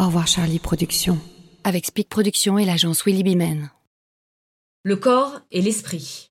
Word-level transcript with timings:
Au 0.00 0.06
revoir 0.06 0.28
Charlie 0.28 0.60
Productions. 0.60 1.18
Avec 1.64 1.84
Speak 1.86 2.08
Productions 2.08 2.56
et 2.56 2.64
l'agence 2.64 3.04
Willy 3.04 3.24
Bimen. 3.24 3.72
Le 4.84 4.94
corps 4.94 5.40
et 5.50 5.60
l'esprit. 5.60 6.30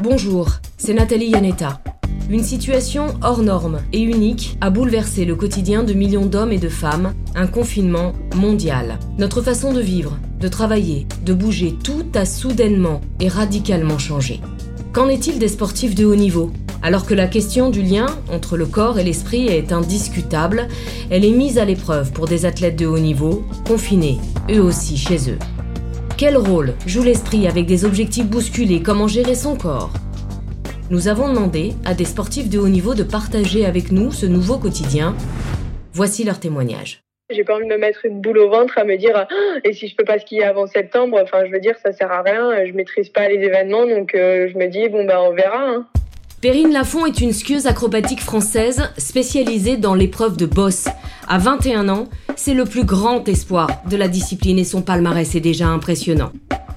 Bonjour, 0.00 0.50
c'est 0.76 0.94
Nathalie 0.94 1.30
Yanetta. 1.30 1.82
Une 2.30 2.44
situation 2.44 3.18
hors 3.22 3.42
norme 3.42 3.80
et 3.92 4.00
unique 4.00 4.56
a 4.60 4.70
bouleversé 4.70 5.24
le 5.24 5.34
quotidien 5.34 5.82
de 5.82 5.94
millions 5.94 6.26
d'hommes 6.26 6.52
et 6.52 6.58
de 6.58 6.68
femmes, 6.68 7.12
un 7.34 7.48
confinement 7.48 8.12
mondial. 8.36 9.00
Notre 9.18 9.42
façon 9.42 9.72
de 9.72 9.80
vivre, 9.80 10.16
de 10.38 10.46
travailler, 10.46 11.08
de 11.24 11.34
bouger, 11.34 11.74
tout 11.82 12.06
a 12.14 12.24
soudainement 12.24 13.00
et 13.18 13.26
radicalement 13.26 13.98
changé. 13.98 14.40
Qu'en 14.92 15.08
est-il 15.08 15.40
des 15.40 15.48
sportifs 15.48 15.96
de 15.96 16.04
haut 16.04 16.14
niveau? 16.14 16.52
Alors 16.86 17.04
que 17.04 17.14
la 17.14 17.26
question 17.26 17.68
du 17.68 17.82
lien 17.82 18.06
entre 18.30 18.56
le 18.56 18.64
corps 18.64 19.00
et 19.00 19.02
l'esprit 19.02 19.48
est 19.48 19.72
indiscutable, 19.72 20.68
elle 21.10 21.24
est 21.24 21.32
mise 21.32 21.58
à 21.58 21.64
l'épreuve 21.64 22.12
pour 22.12 22.26
des 22.26 22.46
athlètes 22.46 22.76
de 22.76 22.86
haut 22.86 23.00
niveau, 23.00 23.42
confinés, 23.66 24.18
eux 24.48 24.60
aussi 24.60 24.96
chez 24.96 25.28
eux. 25.28 25.38
Quel 26.16 26.36
rôle 26.36 26.74
joue 26.86 27.02
l'esprit 27.02 27.48
avec 27.48 27.66
des 27.66 27.84
objectifs 27.84 28.26
bousculés? 28.26 28.84
Comment 28.84 29.08
gérer 29.08 29.34
son 29.34 29.56
corps? 29.56 29.90
Nous 30.88 31.08
avons 31.08 31.28
demandé 31.28 31.72
à 31.84 31.92
des 31.92 32.04
sportifs 32.04 32.48
de 32.48 32.60
haut 32.60 32.68
niveau 32.68 32.94
de 32.94 33.02
partager 33.02 33.66
avec 33.66 33.90
nous 33.90 34.12
ce 34.12 34.26
nouveau 34.26 34.56
quotidien. 34.56 35.16
Voici 35.92 36.22
leur 36.22 36.38
témoignage. 36.38 37.00
J'ai 37.30 37.42
pas 37.42 37.56
envie 37.56 37.66
de 37.66 37.72
me 37.72 37.78
mettre 37.78 38.04
une 38.04 38.20
boule 38.20 38.38
au 38.38 38.48
ventre 38.48 38.78
à 38.78 38.84
me 38.84 38.96
dire 38.96 39.16
ah, 39.16 39.26
et 39.64 39.72
si 39.72 39.88
je 39.88 39.96
peux 39.96 40.04
pas 40.04 40.20
skier 40.20 40.44
avant 40.44 40.68
septembre, 40.68 41.18
enfin 41.20 41.44
je 41.46 41.50
veux 41.50 41.58
dire 41.58 41.74
ça 41.84 41.90
sert 41.90 42.12
à 42.12 42.22
rien, 42.22 42.64
je 42.64 42.70
maîtrise 42.74 43.08
pas 43.08 43.28
les 43.28 43.44
événements 43.44 43.86
donc 43.86 44.14
euh, 44.14 44.46
je 44.48 44.56
me 44.56 44.68
dis 44.68 44.88
bon 44.88 45.04
bah 45.04 45.20
on 45.20 45.34
verra. 45.34 45.68
Hein. 45.68 45.86
Perrine 46.42 46.70
Lafont 46.70 47.06
est 47.06 47.22
une 47.22 47.32
skieuse 47.32 47.66
acrobatique 47.66 48.20
française 48.20 48.90
spécialisée 48.98 49.78
dans 49.78 49.94
l'épreuve 49.94 50.36
de 50.36 50.44
boss. 50.44 50.84
À 51.26 51.38
21 51.38 51.88
ans, 51.88 52.08
c'est 52.36 52.52
le 52.52 52.66
plus 52.66 52.84
grand 52.84 53.26
espoir 53.26 53.70
de 53.88 53.96
la 53.96 54.06
discipline 54.06 54.58
et 54.58 54.64
son 54.64 54.82
palmarès 54.82 55.34
est 55.34 55.40
déjà 55.40 55.68
impressionnant. 55.68 56.32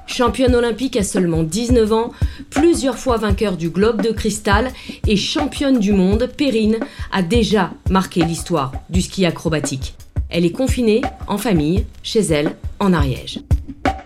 Championne 0.07 0.55
olympique 0.55 0.95
à 0.95 1.03
seulement 1.03 1.43
19 1.43 1.91
ans, 1.91 2.11
plusieurs 2.49 2.97
fois 2.97 3.17
vainqueur 3.17 3.57
du 3.57 3.69
Globe 3.69 4.01
de 4.01 4.11
Cristal 4.11 4.71
et 5.05 5.17
championne 5.17 5.79
du 5.79 5.91
monde, 5.91 6.29
Perrine 6.37 6.79
a 7.11 7.21
déjà 7.21 7.71
marqué 7.89 8.23
l'histoire 8.23 8.71
du 8.89 9.01
ski 9.01 9.25
acrobatique. 9.25 9.93
Elle 10.29 10.45
est 10.45 10.51
confinée 10.51 11.01
en 11.27 11.37
famille, 11.37 11.85
chez 12.01 12.21
elle, 12.21 12.55
en 12.79 12.93
Ariège. 12.93 13.41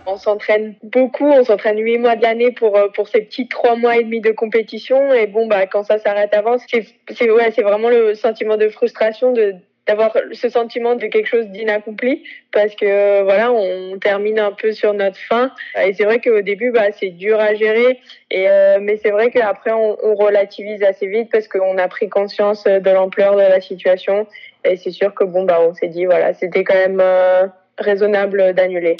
On 0.06 0.18
s'entraîne 0.18 0.76
beaucoup, 0.84 1.30
on 1.30 1.44
s'entraîne 1.44 1.80
huit 1.80 1.98
mois 1.98 2.16
de 2.16 2.24
l'année 2.24 2.52
pour 2.52 2.78
euh, 2.78 2.90
pour 2.90 3.08
ces 3.08 3.22
petits 3.22 3.48
trois 3.48 3.76
mois 3.76 3.98
et 3.98 4.04
demi 4.04 4.20
de 4.20 4.32
compétition. 4.32 5.14
Et 5.14 5.28
bon 5.28 5.48
bah 5.48 5.66
quand 5.66 5.84
ça 5.84 5.98
s'arrête 5.98 6.34
avant, 6.34 6.58
c'est 6.58 6.86
c'est 7.10 7.30
ouais, 7.30 7.52
c'est 7.52 7.62
vraiment 7.62 7.90
le 7.90 8.14
sentiment 8.14 8.58
de 8.58 8.68
frustration 8.70 9.32
de 9.32 9.56
d'avoir 9.88 10.16
ce 10.32 10.50
sentiment 10.50 10.96
de 10.96 11.08
quelque 11.08 11.28
chose 11.28 11.48
d'inaccompli 11.48 12.24
parce 12.52 12.74
que 12.76 13.22
voilà 13.24 13.52
on 13.52 13.98
termine 14.00 14.40
un 14.40 14.52
peu 14.52 14.72
sur 14.72 14.94
notre 14.94 15.18
fin. 15.18 15.52
Et 15.82 15.94
c'est 15.94 16.04
vrai 16.04 16.20
qu'au 16.20 16.42
début 16.42 16.72
bah 16.72 16.92
c'est 16.92 17.10
dur 17.10 17.40
à 17.40 17.54
gérer. 17.54 18.00
Et 18.30 18.50
euh, 18.50 18.80
mais 18.82 18.98
c'est 18.98 19.12
vrai 19.12 19.30
qu'après 19.32 19.72
on, 19.72 19.98
on, 20.04 20.16
relativise 20.16 20.84
assez 20.84 21.08
vite 21.08 21.30
parce 21.32 21.48
qu'on 21.48 21.78
a 21.78 21.88
pris 21.88 22.10
conscience 22.10 22.64
de 22.66 22.90
l'ampleur 22.90 23.36
de 23.36 23.42
la 23.42 23.62
situation. 23.62 24.28
Et 24.66 24.78
c'est 24.78 24.92
sûr 24.92 25.14
que 25.14 25.24
bon 25.24 25.44
bah 25.44 25.60
on 25.62 25.74
s'est 25.74 25.90
dit 25.90 26.06
voilà 26.06 26.34
c'était 26.34 26.64
quand 26.64 26.76
même 26.76 27.02
euh, 27.02 27.48
raisonnable 27.78 28.54
d'annuler. 28.54 28.96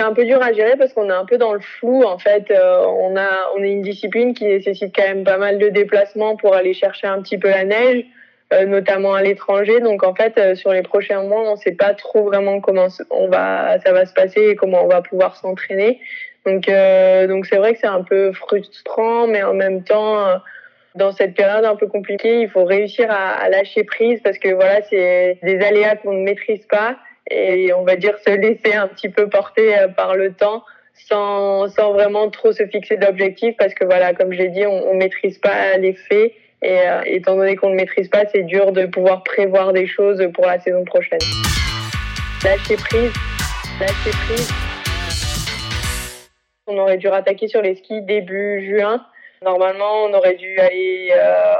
C'est 0.00 0.06
un 0.06 0.14
peu 0.14 0.24
dur 0.24 0.42
à 0.42 0.54
gérer 0.54 0.76
parce 0.78 0.94
qu'on 0.94 1.10
est 1.10 1.14
un 1.14 1.26
peu 1.26 1.36
dans 1.36 1.52
le 1.52 1.60
flou 1.60 2.04
en 2.04 2.16
fait. 2.16 2.50
Euh, 2.50 2.86
on 2.86 3.16
a 3.16 3.50
on 3.54 3.62
est 3.62 3.70
une 3.70 3.82
discipline 3.82 4.32
qui 4.32 4.46
nécessite 4.46 4.94
quand 4.96 5.06
même 5.06 5.24
pas 5.24 5.36
mal 5.36 5.58
de 5.58 5.68
déplacements 5.68 6.36
pour 6.36 6.54
aller 6.54 6.72
chercher 6.72 7.06
un 7.06 7.20
petit 7.20 7.36
peu 7.36 7.50
la 7.50 7.64
neige, 7.64 8.06
euh, 8.54 8.64
notamment 8.64 9.12
à 9.12 9.22
l'étranger. 9.22 9.80
Donc 9.80 10.02
en 10.02 10.14
fait, 10.14 10.38
euh, 10.38 10.54
sur 10.54 10.72
les 10.72 10.80
prochains 10.80 11.22
mois, 11.22 11.42
on 11.46 11.52
ne 11.52 11.56
sait 11.56 11.72
pas 11.72 11.92
trop 11.92 12.24
vraiment 12.24 12.60
comment 12.60 12.86
on 13.10 13.28
va 13.28 13.78
ça 13.80 13.92
va 13.92 14.06
se 14.06 14.14
passer 14.14 14.40
et 14.40 14.56
comment 14.56 14.82
on 14.84 14.88
va 14.88 15.02
pouvoir 15.02 15.36
s'entraîner. 15.36 16.00
Donc 16.46 16.62
donc 17.28 17.44
c'est 17.44 17.58
vrai 17.58 17.74
que 17.74 17.80
c'est 17.80 17.86
un 17.86 18.02
peu 18.02 18.32
frustrant, 18.32 19.26
mais 19.26 19.42
en 19.42 19.52
même 19.52 19.84
temps 19.84 20.40
dans 20.94 21.12
cette 21.12 21.34
période 21.34 21.66
un 21.66 21.76
peu 21.76 21.86
compliquée, 21.86 22.40
il 22.40 22.48
faut 22.48 22.64
réussir 22.64 23.10
à, 23.10 23.32
à 23.32 23.50
lâcher 23.50 23.84
prise 23.84 24.20
parce 24.24 24.38
que 24.38 24.48
voilà, 24.48 24.80
c'est 24.88 25.38
des 25.42 25.60
aléas 25.60 25.96
qu'on 25.96 26.14
ne 26.14 26.22
maîtrise 26.22 26.64
pas 26.70 26.96
et 27.30 27.72
on 27.72 27.84
va 27.84 27.96
dire 27.96 28.18
se 28.18 28.30
laisser 28.30 28.74
un 28.74 28.88
petit 28.88 29.08
peu 29.08 29.28
porter 29.28 29.78
euh, 29.78 29.88
par 29.88 30.16
le 30.16 30.32
temps 30.32 30.64
sans, 30.94 31.68
sans 31.68 31.92
vraiment 31.92 32.28
trop 32.30 32.52
se 32.52 32.66
fixer 32.66 32.96
d'objectifs 32.96 33.56
parce 33.58 33.74
que 33.74 33.84
voilà, 33.84 34.12
comme 34.14 34.32
j'ai 34.32 34.48
dit, 34.48 34.66
on, 34.66 34.90
on 34.90 34.94
maîtrise 34.94 35.38
pas 35.38 35.76
les 35.76 35.94
faits 35.94 36.32
et 36.62 36.78
euh, 36.78 37.02
étant 37.06 37.36
donné 37.36 37.56
qu'on 37.56 37.70
ne 37.70 37.74
maîtrise 37.74 38.08
pas, 38.08 38.24
c'est 38.32 38.42
dur 38.42 38.72
de 38.72 38.84
pouvoir 38.84 39.22
prévoir 39.22 39.72
des 39.72 39.86
choses 39.86 40.22
pour 40.34 40.44
la 40.44 40.60
saison 40.60 40.84
prochaine. 40.84 41.20
Lâcher 42.44 42.76
prise, 42.76 43.12
lâcher 43.80 44.10
prise. 44.26 44.50
On 46.66 46.76
aurait 46.76 46.98
dû 46.98 47.08
rattaquer 47.08 47.48
sur 47.48 47.62
les 47.62 47.76
skis 47.76 48.02
début 48.02 48.66
juin. 48.68 49.04
Normalement, 49.42 50.04
on 50.04 50.12
aurait 50.12 50.34
dû 50.34 50.58
aller 50.58 51.12
euh, 51.12 51.54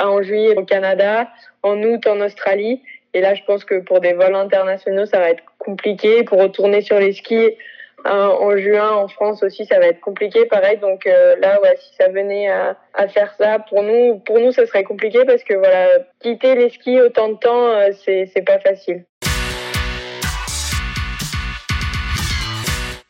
en 0.00 0.22
juillet 0.22 0.56
au 0.56 0.64
Canada, 0.64 1.28
en 1.62 1.82
août 1.82 2.06
en 2.06 2.20
Australie. 2.22 2.82
Et 3.14 3.20
là, 3.20 3.34
je 3.34 3.42
pense 3.44 3.64
que 3.64 3.80
pour 3.80 4.00
des 4.00 4.12
vols 4.12 4.34
internationaux, 4.34 5.06
ça 5.06 5.18
va 5.18 5.30
être 5.30 5.42
compliqué. 5.58 6.24
Pour 6.24 6.40
retourner 6.40 6.82
sur 6.82 6.98
les 6.98 7.12
skis 7.12 7.56
euh, 8.06 8.26
en 8.26 8.56
juin 8.56 8.92
en 8.92 9.08
France 9.08 9.42
aussi, 9.42 9.64
ça 9.66 9.78
va 9.78 9.86
être 9.86 10.00
compliqué. 10.00 10.44
Pareil, 10.46 10.78
donc 10.78 11.06
euh, 11.06 11.36
là, 11.40 11.58
si 11.78 11.94
ça 11.96 12.08
venait 12.08 12.48
à, 12.48 13.08
faire 13.08 13.34
ça, 13.38 13.58
pour 13.58 13.82
nous, 13.82 14.18
pour 14.20 14.38
nous, 14.38 14.52
ça 14.52 14.66
serait 14.66 14.84
compliqué 14.84 15.24
parce 15.24 15.42
que 15.42 15.54
voilà, 15.54 16.00
quitter 16.20 16.54
les 16.54 16.68
skis 16.68 17.00
autant 17.00 17.28
de 17.28 17.38
temps, 17.38 17.68
euh, 17.70 17.90
c'est 18.04 18.44
pas 18.46 18.58
facile. 18.58 19.04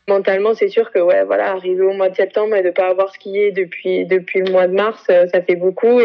mentalement, 0.07 0.55
c'est 0.55 0.69
sûr 0.69 0.91
que 0.91 0.97
ouais, 0.97 1.23
voilà, 1.23 1.51
arriver 1.51 1.83
au 1.83 1.93
mois 1.93 2.09
de 2.09 2.15
septembre 2.15 2.55
et 2.55 2.63
de 2.63 2.71
pas 2.71 2.87
avoir 2.87 3.13
skié 3.13 3.51
depuis 3.51 4.07
depuis 4.07 4.41
le 4.41 4.51
mois 4.51 4.65
de 4.65 4.73
mars, 4.73 5.03
ça 5.05 5.41
fait 5.43 5.55
beaucoup 5.55 6.01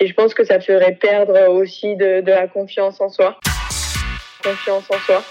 et 0.00 0.06
je 0.06 0.14
pense 0.14 0.34
que 0.34 0.44
ça 0.44 0.60
ferait 0.60 0.94
perdre 0.94 1.48
aussi 1.50 1.96
de, 1.96 2.22
la 2.26 2.48
confiance 2.48 3.00
en 3.00 3.08
soi. 3.08 3.38
Confiance 4.42 4.90
en 4.90 4.98
soi. 4.98 5.22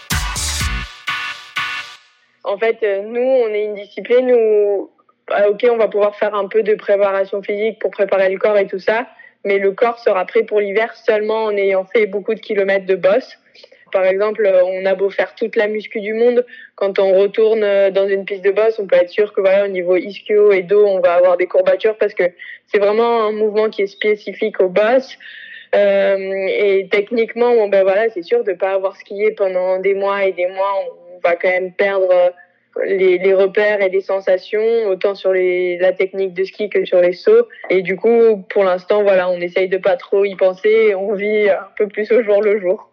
En 2.44 2.57
fait, 2.57 2.81
nous, 3.03 3.22
on 3.22 3.47
est 3.47 3.66
une 3.66 3.75
discipline 3.75 4.31
où, 4.31 4.91
ah, 5.29 5.50
ok, 5.50 5.66
on 5.72 5.78
va 5.78 5.88
pouvoir 5.88 6.16
faire 6.16 6.35
un 6.35 6.47
peu 6.47 6.63
de 6.63 6.75
préparation 6.75 7.41
physique 7.41 7.79
pour 7.79 7.91
préparer 7.91 8.29
le 8.29 8.38
corps 8.38 8.57
et 8.57 8.68
tout 8.68 8.79
ça, 8.79 9.07
mais 9.46 9.59
le 9.59 9.72
corps 9.72 10.00
sera 10.00 10.25
prêt 10.25 10.44
pour 10.44 10.59
l'hiver 10.59 10.94
seulement 10.95 11.45
en 11.45 11.51
ayant 11.51 11.85
fait 11.85 12.06
beaucoup 12.06 12.34
de 12.34 12.40
kilomètres 12.40 12.85
de 12.85 12.95
bosse. 12.95 13.38
Par 13.94 14.06
exemple, 14.06 14.52
on 14.66 14.86
a 14.86 14.96
beau 14.96 15.09
faire 15.12 15.36
toute 15.36 15.56
la 15.56 15.68
muscu 15.68 16.02
du 16.02 16.14
monde, 16.14 16.46
quand 16.76 16.98
on 16.98 17.14
retourne 17.14 17.62
dans 17.92 18.08
une 18.09 18.26
piste 18.26 18.44
de 18.44 18.52
bosse, 18.52 18.80
on 18.80 18.88
peut 18.88 18.96
être 18.96 19.12
sûr 19.12 19.31
que 19.34 19.40
voilà, 19.40 19.66
au 19.66 19.68
niveau 19.68 19.96
ischio 19.96 20.52
et 20.52 20.64
dos, 20.64 20.84
on 20.86 21.00
va 21.00 21.14
avoir 21.14 21.38
des 21.38 21.46
courbatures 21.46 21.96
parce 21.98 22.16
que 22.16 22.24
c'est 22.68 22.80
vraiment 22.80 23.28
un 23.28 23.31
mouvement 23.31 23.70
qui 23.70 23.84
est 23.84 23.88
spécifique 23.88 24.59
au 24.59 24.68
boss. 24.68 25.18
Euh, 25.76 26.48
et 26.48 26.88
techniquement, 26.92 27.54
bon, 27.54 27.68
ben 27.68 27.84
voilà, 27.84 28.09
c'est 28.09 28.24
sûr 28.24 28.44
de 28.44 28.54
pas 28.54 28.72
avoir 28.72 28.96
skié 28.96 29.31
pendant 29.31 29.80
des 29.80 29.94
mois 29.94 30.25
et 30.25 30.31
des 30.31 30.48
mois, 30.48 30.74
on 31.16 31.20
va 31.24 31.36
quand 31.36 31.50
même 31.50 31.72
perdre 31.72 32.34
les, 32.86 33.18
les 33.18 33.34
repères 33.34 33.81
et 33.81 33.90
les 33.90 34.02
sensations, 34.02 34.88
autant 34.88 35.16
sur 35.16 35.34
la 35.34 35.94
technique 35.94 36.34
de 36.34 36.44
ski 36.44 36.70
que 36.70 36.86
sur 36.86 37.00
les 37.02 37.14
sauts. 37.14 37.48
Et 37.70 37.81
du 37.81 37.96
coup, 37.96 38.44
pour 38.50 38.64
l'instant, 38.64 39.04
voilà, 39.04 39.30
on 39.30 39.40
essaye 39.40 39.70
de 39.70 39.78
pas 39.78 39.96
trop 39.96 40.25
y 40.25 40.36
penser 40.36 40.96
on 40.96 41.14
vit 41.14 41.50
un 41.50 41.68
peu 41.78 41.88
plus 41.88 42.12
au 42.12 42.24
jour 42.24 42.42
le 42.42 42.60
jour. 42.60 42.90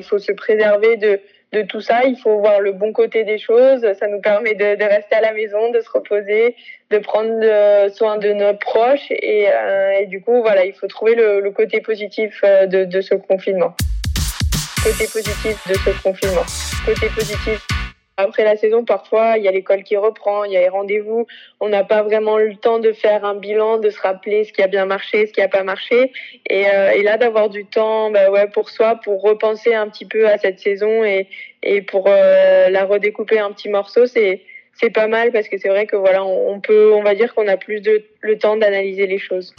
Il 0.00 0.04
faut 0.04 0.18
se 0.18 0.32
préserver 0.32 0.96
de, 0.96 1.20
de 1.52 1.62
tout 1.62 1.82
ça. 1.82 2.04
Il 2.04 2.16
faut 2.16 2.38
voir 2.38 2.60
le 2.60 2.72
bon 2.72 2.92
côté 2.92 3.24
des 3.24 3.38
choses. 3.38 3.86
Ça 3.98 4.06
nous 4.08 4.20
permet 4.20 4.54
de, 4.54 4.82
rester 4.82 5.16
à 5.16 5.20
la 5.20 5.32
maison, 5.32 5.70
de 5.70 5.80
se 5.80 5.90
reposer, 5.90 6.56
de 6.90 6.98
prendre 6.98 7.38
soin 7.94 8.16
de 8.16 8.32
nos 8.32 8.54
proches. 8.54 9.10
Et, 9.10 9.46
euh, 9.48 10.00
et 10.00 10.06
du 10.06 10.22
coup, 10.22 10.40
voilà, 10.40 10.64
il 10.64 10.72
faut 10.72 10.86
trouver 10.86 11.14
le, 11.14 11.40
le 11.40 11.50
côté 11.50 11.82
positif 11.82 12.40
euh, 12.44 12.66
de, 12.66 12.84
de 12.84 13.00
ce 13.02 13.14
confinement. 13.14 13.74
Côté 14.82 15.06
positif 15.12 15.68
de 15.68 15.74
ce 15.74 16.02
confinement. 16.02 16.46
Côté 16.86 17.08
positif. 17.14 17.69
Après 18.20 18.44
la 18.44 18.56
saison, 18.56 18.84
parfois, 18.84 19.38
il 19.38 19.44
y 19.44 19.48
a 19.48 19.50
l'école 19.50 19.82
qui 19.82 19.96
reprend, 19.96 20.44
il 20.44 20.52
y 20.52 20.56
a 20.56 20.60
les 20.60 20.68
rendez-vous. 20.68 21.26
On 21.60 21.68
n'a 21.68 21.84
pas 21.84 22.02
vraiment 22.02 22.36
le 22.38 22.54
temps 22.56 22.78
de 22.78 22.92
faire 22.92 23.24
un 23.24 23.34
bilan, 23.34 23.78
de 23.78 23.90
se 23.90 24.00
rappeler 24.00 24.44
ce 24.44 24.52
qui 24.52 24.62
a 24.62 24.66
bien 24.66 24.86
marché, 24.86 25.26
ce 25.26 25.32
qui 25.32 25.40
n'a 25.40 25.48
pas 25.48 25.62
marché. 25.62 26.12
Et, 26.48 26.66
euh, 26.68 26.90
et 26.90 27.02
là, 27.02 27.16
d'avoir 27.16 27.48
du 27.48 27.64
temps 27.64 28.10
bah 28.10 28.30
ouais, 28.30 28.48
pour 28.48 28.70
soi, 28.70 28.96
pour 29.02 29.22
repenser 29.22 29.74
un 29.74 29.88
petit 29.88 30.06
peu 30.06 30.28
à 30.28 30.38
cette 30.38 30.60
saison 30.60 31.04
et, 31.04 31.28
et 31.62 31.82
pour 31.82 32.06
euh, 32.08 32.68
la 32.68 32.84
redécouper 32.84 33.38
un 33.38 33.52
petit 33.52 33.68
morceau, 33.68 34.06
c'est 34.06 34.42
c'est 34.74 34.90
pas 34.90 35.08
mal 35.08 35.30
parce 35.30 35.48
que 35.48 35.58
c'est 35.58 35.68
vrai 35.68 35.86
que 35.86 35.96
voilà, 35.96 36.24
on 36.24 36.58
peut, 36.60 36.92
on 36.94 37.02
va 37.02 37.14
dire 37.14 37.34
qu'on 37.34 37.46
a 37.48 37.56
plus 37.56 37.80
de 37.80 38.02
le 38.20 38.38
temps 38.38 38.56
d'analyser 38.56 39.06
les 39.06 39.18
choses. 39.18 39.54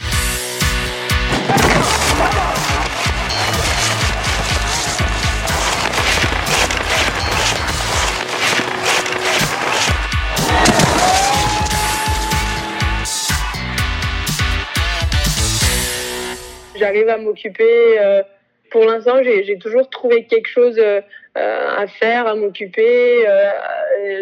J'arrive 16.92 17.08
à 17.08 17.18
m'occuper. 17.18 17.98
pour 18.70 18.84
l'instant, 18.84 19.22
j'ai 19.22 19.58
toujours 19.58 19.88
trouvé 19.88 20.24
quelque 20.24 20.48
chose 20.48 20.80
à 21.34 21.86
faire, 21.86 22.26
à 22.26 22.34
m'occuper, 22.34 23.26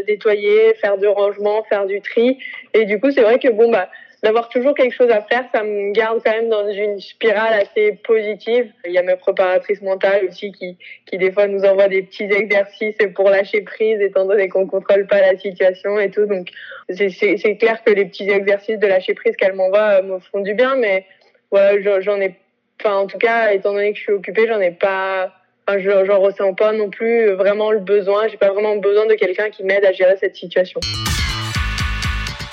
nettoyer, 0.07 0.75
faire 0.75 0.99
du 0.99 1.09
rangement, 1.09 1.65
faire 1.65 1.87
du 1.87 2.01
tri. 2.01 2.39
Et 2.75 2.85
du 2.85 3.01
coup, 3.01 3.11
c'est 3.11 3.23
vrai 3.23 3.39
que 3.39 3.49
bon 3.49 3.71
bah 3.71 3.89
d'avoir 4.23 4.49
toujours 4.49 4.75
quelque 4.75 4.95
chose 4.95 5.11
à 5.11 5.23
faire, 5.23 5.45
ça 5.53 5.63
me 5.63 5.93
garde 5.93 6.21
quand 6.25 6.31
même 6.31 6.51
dans 6.51 6.69
une 6.69 7.01
spirale 7.01 7.55
assez 7.55 7.93
positive. 8.05 8.71
Il 8.85 8.93
y 8.93 8.99
a 8.99 9.03
mes 9.03 9.17
préparatrices 9.17 9.81
mentales 9.81 10.27
aussi 10.29 10.53
qui, 10.53 10.77
qui 11.07 11.19
des 11.19 11.33
fois 11.33 11.47
nous 11.47 11.65
envoient 11.65 11.89
des 11.89 12.03
petits 12.03 12.25
exercices 12.25 12.97
pour 13.15 13.31
lâcher 13.31 13.63
prise, 13.63 14.01
étant 14.01 14.27
donné 14.27 14.49
qu'on 14.49 14.67
contrôle 14.67 15.07
pas 15.07 15.21
la 15.21 15.39
situation 15.39 15.99
et 15.99 16.11
tout. 16.11 16.27
Donc 16.27 16.49
c'est 16.91 17.57
clair 17.59 17.83
que 17.83 17.93
les 17.93 18.05
petits 18.05 18.29
exercices 18.29 18.79
de 18.79 18.87
lâcher 18.87 19.15
prise 19.15 19.37
qu'elles 19.37 19.55
m'envoient 19.55 20.01
euh, 20.01 20.03
me 20.03 20.19
font 20.19 20.41
du 20.41 20.55
bien, 20.55 20.77
mais 20.77 21.07
voilà, 21.51 22.01
j'en 22.01 22.21
ai, 22.21 22.35
enfin 22.81 22.97
en 22.97 23.07
tout 23.07 23.19
cas, 23.19 23.53
étant 23.53 23.73
donné 23.73 23.93
que 23.93 23.99
je 23.99 24.03
suis 24.03 24.13
occupée, 24.13 24.47
j'en 24.47 24.61
ai 24.61 24.71
pas. 24.71 25.33
Enfin, 25.69 25.79
j'en 25.79 26.21
ressens 26.21 26.55
pas 26.55 26.73
non 26.73 26.91
plus 26.91 27.31
vraiment 27.33 27.71
le 27.71 27.81
besoin. 27.81 28.27
J'ai 28.29 28.37
pas 28.37 28.51
vraiment 28.51 28.77
besoin 28.77 29.07
de 29.07 29.15
quelqu'un 29.15 29.51
qui 29.51 29.63
m'aide 29.63 29.85
à 29.85 29.93
gérer 29.93 30.17
cette 30.19 30.35
situation. 30.35 30.81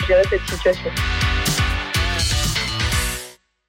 Gérer 0.07 0.24
cette 0.29 0.47
situation 0.47 0.91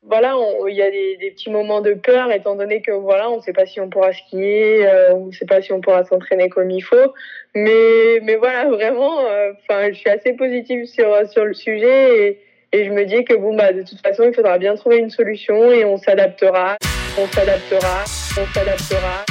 voilà, 0.09 0.35
il 0.67 0.75
y 0.75 0.81
a 0.81 0.91
des, 0.91 1.31
petits 1.33 1.51
moments 1.51 1.83
de 1.83 1.93
peur, 1.93 2.33
étant 2.33 2.57
donné 2.57 2.81
que 2.81 2.93
voilà, 2.93 3.29
on 3.31 3.37
ne 3.37 3.43
sait 3.43 3.53
pas 3.53 3.67
si 3.67 3.79
on 3.79 3.91
pourra 3.91 4.13
skier, 4.15 4.87
euh, 4.87 5.15
on 5.15 5.27
ne 5.27 5.33
sait 5.33 5.45
pas 5.45 5.61
si 5.61 5.71
on 5.71 5.83
pourra 5.83 6.03
s'entraîner 6.05 6.49
comme 6.49 6.71
il 6.71 6.81
faut. 6.81 7.13
Mais, 7.55 8.19
mais 8.23 8.37
voilà, 8.37 8.71
vraiment, 8.71 9.21
euh, 9.27 9.53
je 9.69 9.93
suis 9.93 10.09
assez 10.09 10.33
positive 10.33 10.87
sur, 10.87 11.29
sur 11.29 11.45
le 11.45 11.53
sujet 11.53 12.27
et, 12.27 12.41
et 12.73 12.85
je 12.85 12.91
me 12.91 13.05
dis 13.05 13.25
que 13.25 13.35
bon, 13.35 13.57
bah, 13.57 13.73
de 13.73 13.83
toute 13.83 14.01
façon, 14.01 14.25
il 14.25 14.35
faudra 14.35 14.59
bien 14.59 14.75
trouver 14.77 14.99
une 14.99 15.09
solution 15.09 15.73
et 15.73 15.87
on 15.87 15.97
s'adaptera, 15.97 16.77
on 17.19 17.27
s'adaptera, 17.27 18.05
on 18.39 18.47
s'adaptera. 18.53 19.25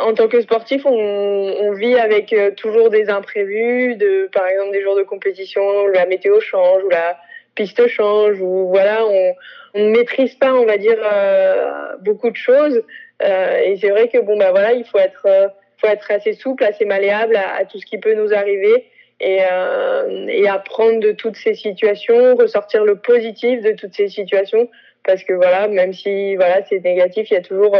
En 0.00 0.14
tant 0.14 0.28
que 0.28 0.40
sportif, 0.40 0.86
on, 0.86 1.72
vit 1.72 1.96
avec 1.96 2.32
euh, 2.32 2.52
toujours 2.52 2.90
des 2.90 3.08
imprévus, 3.08 3.96
de, 3.96 4.28
par 4.32 4.46
exemple 4.46 4.70
des 4.70 4.82
jours 4.82 4.96
de 4.96 5.02
compétition 5.02 5.62
où 5.62 5.88
la 5.88 6.06
météo 6.06 6.38
change, 6.40 6.84
ou 6.84 6.88
la 6.90 7.16
piste 7.56 7.86
change 7.88 8.40
ou 8.40 8.68
voilà, 8.68 9.04
on, 9.04 9.34
ne 9.74 9.90
maîtrise 9.90 10.34
pas, 10.34 10.54
on 10.54 10.66
va 10.66 10.76
dire, 10.76 10.98
euh, 11.00 11.96
beaucoup 12.02 12.30
de 12.30 12.36
choses. 12.36 12.82
Euh, 13.24 13.58
et 13.58 13.76
c'est 13.78 13.90
vrai 13.90 14.08
que 14.08 14.18
bon 14.18 14.36
bah 14.36 14.52
voilà, 14.52 14.72
il 14.72 14.84
faut 14.84 14.98
être, 14.98 15.26
faut 15.78 15.88
être 15.88 16.08
assez 16.10 16.34
souple, 16.34 16.62
assez 16.62 16.84
malléable 16.84 17.36
à, 17.36 17.64
tout 17.64 17.78
ce 17.80 17.86
qui 17.86 17.98
peut 17.98 18.14
nous 18.14 18.32
arriver 18.32 18.86
et, 19.20 19.40
et 20.28 20.48
apprendre 20.48 21.00
de 21.00 21.12
toutes 21.12 21.36
ces 21.36 21.54
situations, 21.54 22.34
ressortir 22.36 22.84
le 22.84 22.96
positif 22.96 23.62
de 23.62 23.72
toutes 23.72 23.94
ces 23.94 24.08
situations, 24.08 24.68
parce 25.04 25.22
que 25.24 25.32
voilà, 25.32 25.68
même 25.68 25.92
si 25.92 26.36
voilà 26.36 26.64
c'est 26.68 26.82
négatif, 26.82 27.30
il 27.30 27.34
y 27.34 27.36
a 27.36 27.42
toujours 27.42 27.76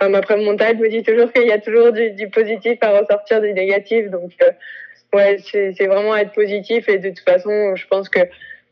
Enfin, 0.00 0.10
ma 0.10 0.22
preuve 0.22 0.40
mentale 0.40 0.76
me 0.78 0.88
dit 0.88 1.02
toujours 1.02 1.32
qu'il 1.32 1.46
y 1.46 1.52
a 1.52 1.58
toujours 1.58 1.92
du, 1.92 2.28
positif 2.28 2.78
à 2.80 2.98
ressortir 2.98 3.40
du 3.40 3.52
négatif. 3.52 4.10
Donc, 4.10 4.32
ouais, 5.12 5.38
c'est 5.50 5.86
vraiment 5.86 6.16
être 6.16 6.32
positif. 6.32 6.88
Et 6.88 6.98
de 6.98 7.10
toute 7.10 7.20
façon, 7.20 7.76
je 7.76 7.86
pense 7.86 8.08
que 8.08 8.20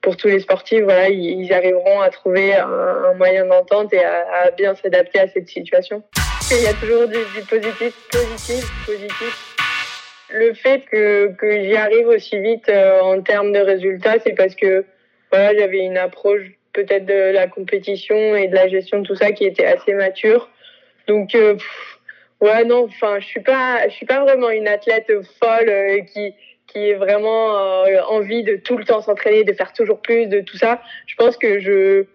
pour 0.00 0.16
tous 0.16 0.26
les 0.26 0.40
sportifs, 0.40 0.82
voilà, 0.82 1.08
ils, 1.08 1.52
arriveront 1.52 2.00
à 2.00 2.10
trouver 2.10 2.54
un, 2.54 3.14
moyen 3.14 3.46
d'entente 3.46 3.92
et 3.94 4.04
à, 4.04 4.50
bien 4.56 4.74
s'adapter 4.74 5.20
à 5.20 5.28
cette 5.28 5.48
situation. 5.48 6.02
il 6.50 6.62
y 6.62 6.66
a 6.66 6.74
toujours 6.74 7.06
du, 7.06 7.18
positif, 7.48 7.94
positif, 8.10 8.64
positif. 8.84 9.51
Le 10.34 10.54
fait 10.54 10.84
que, 10.90 11.34
j'y 11.42 11.76
arrive 11.76 12.08
aussi 12.08 12.38
vite 12.40 12.68
euh, 12.70 13.00
en 13.00 13.20
termes 13.20 13.52
de 13.52 13.58
résultats, 13.58 14.14
c'est 14.24 14.32
parce 14.32 14.54
que 14.54 14.84
voilà, 15.30 15.54
j'avais 15.58 15.80
une 15.80 15.98
approche 15.98 16.42
peut-être 16.72 17.04
de 17.04 17.32
la 17.32 17.48
compétition 17.48 18.34
et 18.34 18.48
de 18.48 18.54
la 18.54 18.66
gestion 18.68 19.00
de 19.00 19.06
tout 19.06 19.14
ça 19.14 19.32
qui 19.32 19.44
était 19.44 19.66
assez 19.66 19.92
mature. 19.92 20.48
Donc, 21.06 21.34
euh, 21.34 21.56
ouais, 22.40 22.64
non, 22.64 22.84
enfin, 22.84 23.20
je 23.20 23.26
suis 23.26 23.42
suis 23.90 24.06
pas 24.06 24.20
vraiment 24.24 24.48
une 24.48 24.68
athlète 24.68 25.12
folle 25.38 25.68
euh, 25.68 26.00
qui 26.00 26.34
qui 26.68 26.94
vraiment 26.94 27.82
envie 28.08 28.44
de 28.44 28.56
tout 28.56 28.78
le 28.78 28.84
temps 28.86 29.02
s'entraîner, 29.02 29.44
de 29.44 29.52
faire 29.52 29.74
toujours 29.74 30.00
plus, 30.00 30.26
de 30.26 30.40
tout 30.40 30.56
ça. 30.56 30.80
Je 31.06 31.14
pense 31.16 31.36
que 31.36 31.58
je 31.58 32.06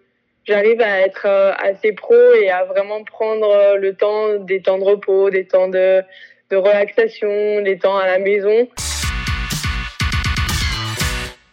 j'arrive 0.46 0.80
à 0.80 1.02
être 1.02 1.26
assez 1.26 1.92
pro 1.92 2.32
et 2.34 2.50
à 2.50 2.64
vraiment 2.64 3.04
prendre 3.04 3.76
le 3.76 3.94
temps 3.94 4.34
des 4.34 4.60
temps 4.60 4.78
de 4.78 4.82
repos, 4.82 5.30
des 5.30 5.46
temps 5.46 5.68
de, 5.68 6.02
de 6.50 6.56
relaxation, 6.56 7.62
des 7.62 7.78
temps 7.78 7.96
à 7.96 8.06
la 8.06 8.18
maison. 8.18 8.68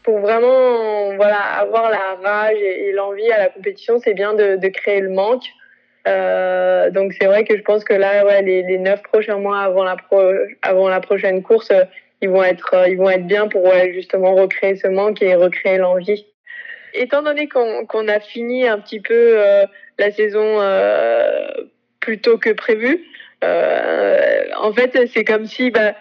Pour 0.03 0.19
vraiment 0.19 1.15
voilà, 1.15 1.41
avoir 1.59 1.89
la 1.89 2.15
rage 2.23 2.57
et, 2.57 2.91
l'envie 2.91 3.31
à 3.31 3.39
la 3.39 3.49
compétition, 3.49 3.99
c'est 3.99 4.13
bien 4.13 4.33
de, 4.33 4.67
créer 4.69 5.01
le 5.01 5.09
manque. 5.09 5.45
Euh, 6.07 6.91
donc 6.91 7.13
c'est 7.19 7.25
vrai 7.25 7.43
que 7.43 7.57
je 7.57 7.63
pense 7.63 7.83
que 7.83 7.93
là, 7.93 8.41
les, 8.41 8.77
neuf 8.77 9.01
prochains 9.01 9.39
mois 9.39 9.59
avant 9.59 9.83
la, 9.83 9.97
avant 10.61 10.89
la 10.89 11.01
prochaine 11.01 11.41
course, 11.41 11.71
ils 12.21 12.29
vont 12.29 12.43
être, 12.43 12.73
euh, 12.73 12.87
ils 12.87 12.97
vont 12.97 13.09
être 13.09 13.25
bien 13.25 13.47
pour 13.47 13.71
justement 13.93 14.35
recréer 14.35 14.75
ce 14.75 14.87
manque 14.87 15.21
et 15.21 15.35
recréer 15.35 15.77
l'envie. 15.77 16.25
Étant 16.95 17.21
donné 17.21 17.49
qu'on 17.49 18.07
a 18.07 18.19
fini 18.21 18.67
un 18.67 18.79
petit 18.79 19.01
peu 19.01 19.13
euh, 19.13 19.65
la 19.99 20.11
saison 20.11 20.61
euh, 20.61 21.47
plus 21.99 22.19
tôt 22.19 22.37
que 22.37 22.51
prévu, 22.51 23.03
en 24.61 24.73
fait, 24.73 24.97
c'est 25.13 25.23
comme 25.23 25.45
si 25.45 25.71
bah, 25.71 25.95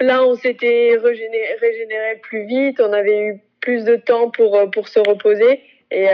là, 0.00 0.24
on 0.24 0.34
s'était 0.34 0.96
régénéré, 1.02 1.56
régénéré, 1.60 2.20
plus 2.22 2.46
vite, 2.46 2.80
on 2.80 2.92
avait 2.92 3.18
eu 3.20 3.40
plus 3.60 3.84
de 3.84 3.96
temps 3.96 4.30
pour, 4.30 4.58
pour 4.70 4.88
se 4.88 4.98
reposer. 5.00 5.60
Et, 5.90 6.06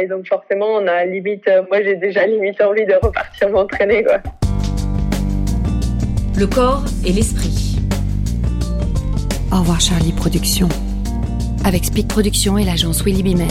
et 0.00 0.06
donc 0.08 0.26
forcément, 0.26 0.66
on 0.66 0.86
a 0.88 1.04
limite, 1.04 1.48
moi 1.70 1.80
j'ai 1.82 1.94
déjà 1.94 2.26
limite 2.26 2.60
envie 2.60 2.86
de 2.86 2.94
repartir 2.94 3.50
m'entraîner. 3.50 4.04
Le 6.38 6.46
corps 6.46 6.84
et 7.06 7.12
l'esprit. 7.12 7.78
Au 9.50 9.60
revoir 9.60 9.80
Charlie 9.80 10.12
Productions. 10.12 10.68
Avec 11.64 11.86
Speak 11.86 12.08
Productions 12.08 12.58
et 12.58 12.64
l'agence 12.64 13.02
Willy 13.04 13.22
Bimen. 13.22 13.48